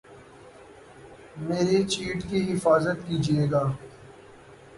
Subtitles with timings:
[1.47, 3.63] میری چیٹ کی حفاظت کیجئے گا